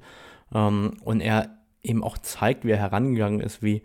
[0.54, 3.82] ähm, und er eben auch zeigt, wie er herangegangen ist, wie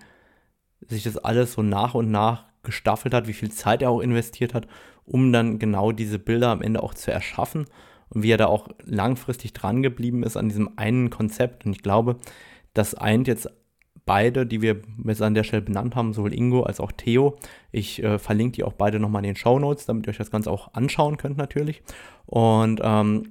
[0.80, 4.52] sich das alles so nach und nach gestaffelt hat, wie viel Zeit er auch investiert
[4.52, 4.66] hat
[5.04, 7.66] um dann genau diese Bilder am Ende auch zu erschaffen
[8.08, 11.64] und wie er da auch langfristig dran geblieben ist an diesem einen Konzept.
[11.64, 12.16] Und ich glaube,
[12.74, 13.48] das eint jetzt
[14.04, 17.36] beide, die wir jetzt an der Stelle benannt haben, sowohl Ingo als auch Theo.
[17.70, 20.30] Ich äh, verlinke die auch beide nochmal in den Show Notes, damit ihr euch das
[20.30, 21.82] Ganze auch anschauen könnt natürlich.
[22.26, 23.30] Und ähm,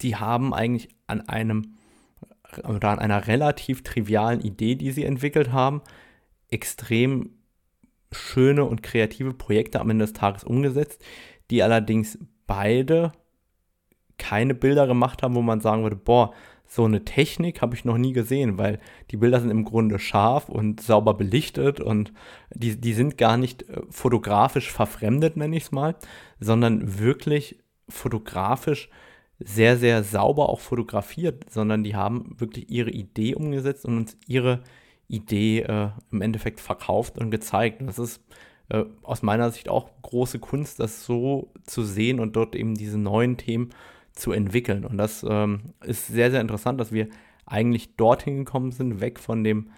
[0.00, 1.76] die haben eigentlich an einem
[2.66, 5.82] oder an einer relativ trivialen Idee, die sie entwickelt haben,
[6.48, 7.30] extrem
[8.16, 11.04] schöne und kreative Projekte am Ende des Tages umgesetzt,
[11.50, 13.12] die allerdings beide
[14.18, 16.32] keine Bilder gemacht haben, wo man sagen würde, boah,
[16.68, 20.48] so eine Technik habe ich noch nie gesehen, weil die Bilder sind im Grunde scharf
[20.48, 22.12] und sauber belichtet und
[22.52, 25.94] die, die sind gar nicht äh, fotografisch verfremdet, nenne ich es mal,
[26.40, 28.88] sondern wirklich fotografisch
[29.38, 34.62] sehr, sehr sauber auch fotografiert, sondern die haben wirklich ihre Idee umgesetzt und uns ihre
[35.08, 37.82] Idee äh, im Endeffekt verkauft und gezeigt.
[37.82, 38.20] Das ist
[38.68, 42.98] äh, aus meiner Sicht auch große Kunst, das so zu sehen und dort eben diese
[42.98, 43.70] neuen Themen
[44.12, 44.84] zu entwickeln.
[44.84, 47.08] Und das ähm, ist sehr, sehr interessant, dass wir
[47.44, 49.70] eigentlich dorthin gekommen sind, weg von dem,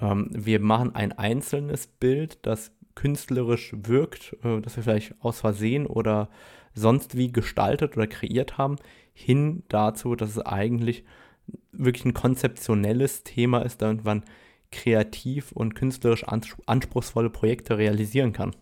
[0.00, 5.86] ähm, wir machen ein einzelnes Bild, das künstlerisch wirkt, äh, das wir vielleicht aus Versehen
[5.86, 6.28] oder
[6.74, 8.76] sonst wie gestaltet oder kreiert haben,
[9.14, 11.04] hin dazu, dass es eigentlich
[11.72, 14.24] wirklich ein konzeptionelles Thema ist, damit man
[14.74, 16.24] kreativ und künstlerisch
[16.66, 18.54] anspruchsvolle Projekte realisieren kann.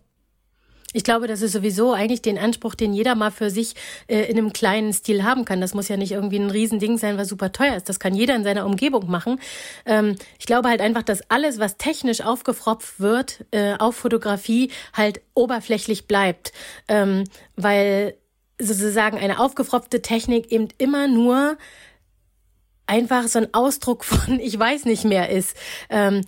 [0.95, 3.73] Ich glaube, das ist sowieso eigentlich den Anspruch, den jeder mal für sich
[4.07, 5.59] äh, in einem kleinen Stil haben kann.
[5.59, 7.89] Das muss ja nicht irgendwie ein Riesending sein, was super teuer ist.
[7.89, 9.39] Das kann jeder in seiner Umgebung machen.
[9.87, 15.21] Ähm, ich glaube halt einfach, dass alles, was technisch aufgefropft wird äh, auf Fotografie, halt
[15.33, 16.53] oberflächlich bleibt.
[16.87, 17.23] Ähm,
[17.55, 18.13] weil
[18.61, 21.57] sozusagen eine aufgefropfte Technik eben immer nur
[22.87, 25.55] einfach so ein Ausdruck von ich weiß nicht mehr ist.
[25.89, 26.21] Ähm,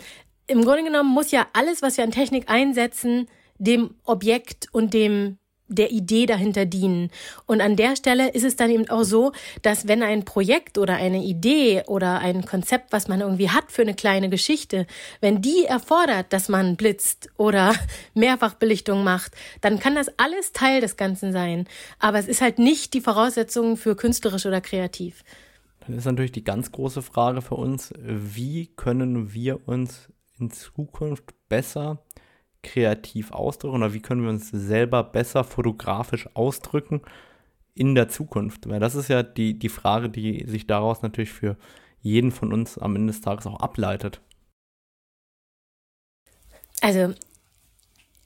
[0.47, 5.37] Im Grunde genommen muss ja alles, was wir an Technik einsetzen, dem Objekt und dem
[5.67, 7.09] der Idee dahinter dienen.
[7.47, 10.95] Und an der Stelle ist es dann eben auch so, dass wenn ein Projekt oder
[10.95, 14.85] eine Idee oder ein Konzept, was man irgendwie hat für eine kleine Geschichte,
[15.21, 17.73] wenn die erfordert, dass man blitzt oder
[18.13, 21.67] Mehrfachbelichtung macht, dann kann das alles Teil des Ganzen sein.
[21.99, 25.23] Aber es ist halt nicht die Voraussetzung für künstlerisch oder kreativ.
[25.85, 31.33] Dann ist natürlich die ganz große Frage für uns, wie können wir uns in Zukunft
[31.47, 32.03] besser
[32.63, 37.01] kreativ ausdrücken oder wie können wir uns selber besser fotografisch ausdrücken
[37.75, 38.67] in der Zukunft?
[38.67, 41.57] Weil das ist ja die, die Frage, die sich daraus natürlich für
[42.01, 44.21] jeden von uns am Ende des Tages auch ableitet.
[46.81, 47.13] Also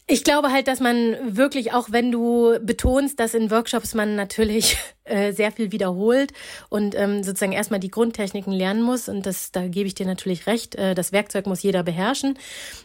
[0.08, 4.78] ich glaube halt, dass man wirklich, auch wenn du betonst, dass in Workshops man natürlich
[5.10, 6.32] äh, sehr viel wiederholt
[6.70, 9.10] und ähm, sozusagen erstmal die Grundtechniken lernen muss.
[9.10, 10.76] Und das, da gebe ich dir natürlich recht.
[10.76, 12.38] Äh, das Werkzeug muss jeder beherrschen.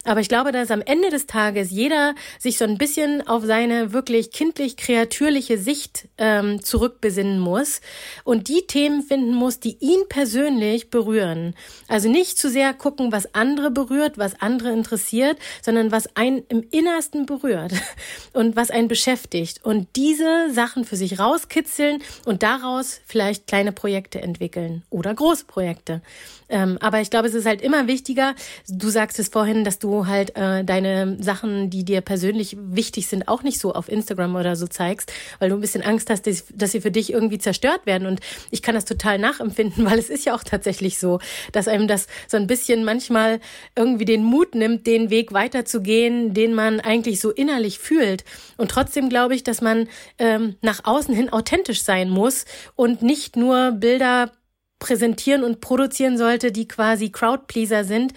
[0.04, 3.92] Aber ich glaube, dass am Ende des Tages jeder sich so ein bisschen auf seine
[3.92, 7.80] wirklich kindlich kreatürliche Sicht ähm, zurückbesinnen muss
[8.24, 11.54] und die Themen finden muss, die ihn persönlich berühren.
[11.88, 16.66] Also nicht zu sehr gucken, was andere berührt, was andere interessiert, sondern was einen im
[16.70, 17.72] Innersten berührt
[18.32, 19.60] und was einen beschäftigt.
[19.64, 26.02] Und diese Sachen für sich rauskitzeln und daraus vielleicht kleine Projekte entwickeln oder große Projekte.
[26.48, 28.34] Ähm, aber ich glaube, es ist halt immer wichtiger.
[28.68, 33.28] Du sagst es vorhin, dass du halt äh, deine Sachen, die dir persönlich wichtig sind,
[33.28, 36.44] auch nicht so auf Instagram oder so zeigst, weil du ein bisschen Angst hast, dass,
[36.54, 38.06] dass sie für dich irgendwie zerstört werden.
[38.06, 41.18] Und ich kann das total nachempfinden, weil es ist ja auch tatsächlich so,
[41.52, 43.40] dass einem das so ein bisschen manchmal
[43.74, 48.24] irgendwie den Mut nimmt, den Weg weiterzugehen, den man eigentlich so innerlich fühlt.
[48.58, 52.44] Und trotzdem glaube ich, dass man ähm, nach außen hin authentisch sein muss
[52.76, 54.32] und nicht nur Bilder
[54.78, 58.12] präsentieren und produzieren sollte, die quasi Crowdpleaser sind,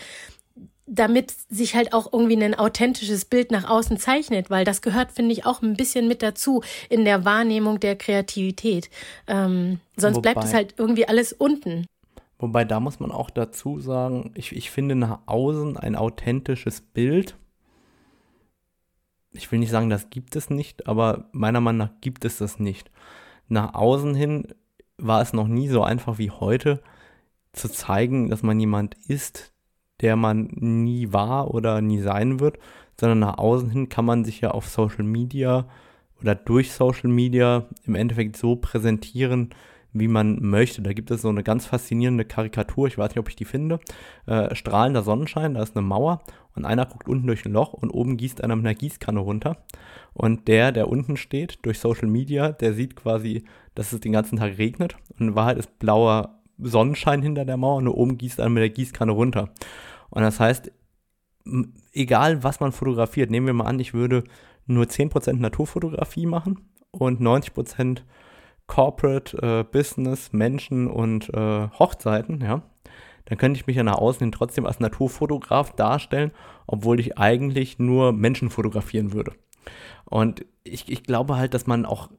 [0.88, 5.34] damit sich halt auch irgendwie ein authentisches Bild nach außen zeichnet, weil das gehört, finde
[5.34, 8.90] ich, auch ein bisschen mit dazu in der Wahrnehmung der Kreativität.
[9.28, 11.86] Ähm, sonst wobei, bleibt es halt irgendwie alles unten.
[12.40, 17.36] Wobei da muss man auch dazu sagen, ich, ich finde nach außen ein authentisches Bild.
[19.34, 22.60] Ich will nicht sagen, das gibt es nicht, aber meiner Meinung nach gibt es das
[22.60, 22.90] nicht.
[23.48, 24.48] Nach außen hin
[24.98, 26.82] war es noch nie so einfach wie heute
[27.54, 29.54] zu zeigen, dass man jemand ist,
[30.02, 32.60] der man nie war oder nie sein wird,
[33.00, 35.68] sondern nach außen hin kann man sich ja auf Social Media
[36.22, 39.52] oder durch Social Media im Endeffekt so präsentieren,
[39.94, 40.82] wie man möchte.
[40.82, 43.80] Da gibt es so eine ganz faszinierende Karikatur, ich weiß nicht, ob ich die finde.
[44.26, 46.22] Äh, strahlender Sonnenschein, da ist eine Mauer
[46.56, 49.58] und einer guckt unten durch ein Loch und oben gießt einer mit einer Gießkanne runter.
[50.18, 53.44] Und der, der unten steht, durch Social Media, der sieht quasi,
[53.76, 54.98] dass es den ganzen Tag regnet.
[55.12, 58.62] Und in Wahrheit ist blauer Sonnenschein hinter der Mauer und nur oben gießt einer mit
[58.62, 59.50] der Gießkanne runter.
[60.10, 60.72] Und das heißt,
[61.94, 64.24] egal was man fotografiert, nehmen wir mal an, ich würde
[64.66, 68.00] nur 10% Naturfotografie machen und 90%
[68.66, 72.64] Corporate, äh, Business, Menschen und äh, Hochzeiten, ja,
[73.26, 76.32] dann könnte ich mich ja nach außen hin trotzdem als Naturfotograf darstellen,
[76.66, 79.34] obwohl ich eigentlich nur Menschen fotografieren würde.
[80.06, 82.10] Und ich, ich glaube halt, dass man auch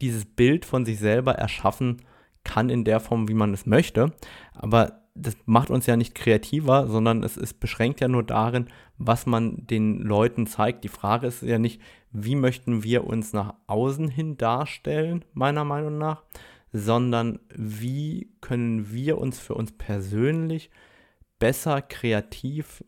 [0.00, 1.98] dieses Bild von sich selber erschaffen
[2.44, 4.12] kann in der Form, wie man es möchte.
[4.54, 9.26] Aber das macht uns ja nicht kreativer, sondern es ist beschränkt ja nur darin, was
[9.26, 10.84] man den Leuten zeigt.
[10.84, 11.80] Die Frage ist ja nicht,
[12.12, 16.22] wie möchten wir uns nach außen hin darstellen, meiner Meinung nach,
[16.72, 20.70] sondern wie können wir uns für uns persönlich
[21.38, 22.84] besser kreativ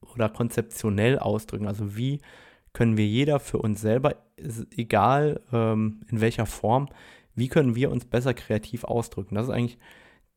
[0.00, 1.66] oder konzeptionell ausdrücken.
[1.66, 2.20] Also wie
[2.72, 4.16] können wir jeder für uns selber,
[4.76, 6.88] egal ähm, in welcher Form,
[7.34, 9.34] wie können wir uns besser kreativ ausdrücken?
[9.34, 9.78] Das ist eigentlich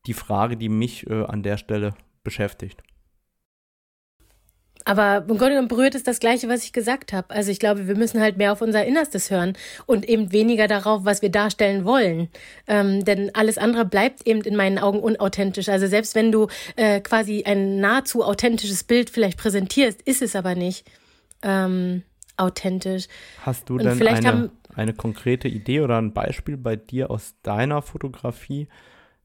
[0.06, 2.82] die Frage, die mich äh, an der Stelle beschäftigt.
[4.84, 7.30] Aber im Grunde genommen berührt es das Gleiche, was ich gesagt habe.
[7.30, 9.56] Also ich glaube, wir müssen halt mehr auf unser Innerstes hören
[9.86, 12.28] und eben weniger darauf, was wir darstellen wollen.
[12.66, 15.68] Ähm, denn alles andere bleibt eben in meinen Augen unauthentisch.
[15.68, 20.54] Also selbst wenn du äh, quasi ein nahezu authentisches Bild vielleicht präsentierst, ist es aber
[20.54, 20.84] nicht
[21.42, 22.02] ähm,
[22.36, 23.08] authentisch.
[23.44, 27.82] Hast du denn eine, haben, eine konkrete Idee oder ein Beispiel bei dir aus deiner
[27.82, 28.68] Fotografie,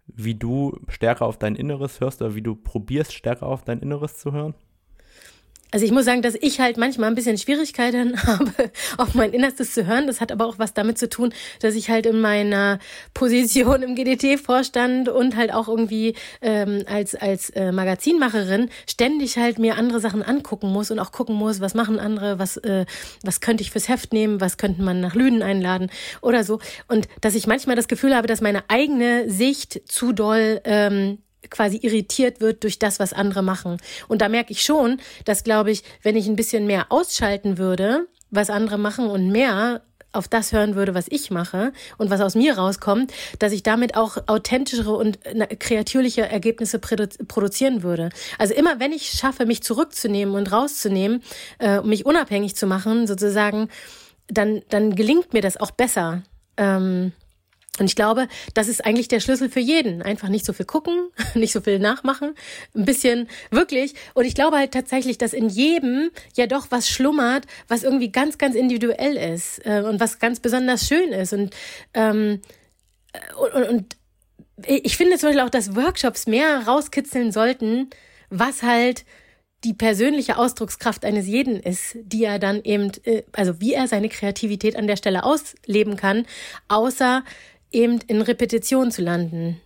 [0.08, 4.18] wie du stärker auf dein Inneres hörst oder wie du probierst, stärker auf dein Inneres
[4.18, 4.54] zu hören?
[5.72, 9.74] Also ich muss sagen, dass ich halt manchmal ein bisschen Schwierigkeiten habe, auf mein Innerstes
[9.74, 10.08] zu hören.
[10.08, 12.80] Das hat aber auch was damit zu tun, dass ich halt in meiner
[13.14, 19.76] Position im GDT-Vorstand und halt auch irgendwie ähm, als, als äh, Magazinmacherin ständig halt mir
[19.76, 22.86] andere Sachen angucken muss und auch gucken muss, was machen andere, was, äh,
[23.24, 25.90] was könnte ich fürs Heft nehmen, was könnte man nach Lünen einladen
[26.22, 26.60] oder so.
[26.88, 31.18] Und dass ich manchmal das Gefühl habe, dass meine eigene Sicht zu doll ähm,
[31.50, 33.78] quasi irritiert wird durch das, was andere machen.
[34.08, 38.08] Und da merke ich schon, dass, glaube ich, wenn ich ein bisschen mehr ausschalten würde,
[38.30, 39.82] was andere machen und mehr
[40.14, 43.96] auf das hören würde, was ich mache und was aus mir rauskommt, dass ich damit
[43.96, 45.20] auch authentischere und
[45.60, 48.10] kreatürliche Ergebnisse produ produzieren würde.
[48.38, 51.22] Also immer wenn ich schaffe, mich zurückzunehmen und rauszunehmen,
[51.60, 53.70] äh, mich unabhängig zu machen, sozusagen,
[54.28, 56.24] dann, dann gelingt mir das auch besser.
[56.58, 57.14] Ähm,
[57.80, 60.02] und ich glaube, das ist eigentlich der Schlüssel für jeden.
[60.02, 62.36] Einfach nicht so viel gucken, nicht so viel nachmachen,
[62.76, 63.94] ein bisschen wirklich.
[64.14, 68.38] Und ich glaube halt tatsächlich, dass in jedem ja doch was schlummert, was irgendwie ganz,
[68.38, 71.34] ganz individuell ist äh, und was ganz besonders schön ist.
[71.34, 71.56] Und,
[71.94, 72.42] ähm,
[73.40, 73.98] und, und, und
[74.66, 77.90] ich finde zum Beispiel auch, dass Workshops mehr rauskitzeln sollten,
[78.30, 79.06] was halt
[79.64, 84.10] die persönliche Ausdruckskraft eines jeden ist, die er dann eben, äh, also wie er seine
[84.10, 86.26] Kreativität an der Stelle ausleben kann,
[86.68, 87.24] außer
[87.72, 89.60] eben in Repetition zu landen.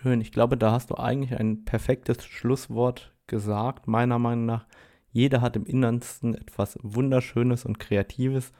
[0.00, 4.66] Schön, ich glaube, da hast du eigentlich ein perfektes Schlusswort gesagt, meiner Meinung nach.
[5.10, 8.52] Jeder hat im Innersten etwas Wunderschönes und Kreatives,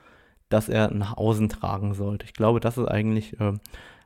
[0.49, 2.25] das er nach außen tragen sollte.
[2.27, 3.53] Ich glaube, das ist eigentlich äh,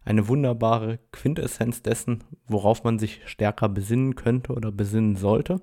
[0.05, 5.61] eine wunderbare Quintessenz dessen, worauf man sich stärker besinnen könnte oder besinnen sollte.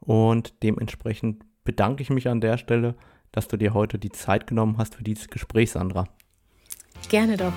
[0.00, 2.94] Und dementsprechend bedanke ich mich an der Stelle,
[3.32, 6.06] dass du dir heute die Zeit genommen hast für dieses Gespräch, Sandra.
[7.08, 7.52] Gerne doch.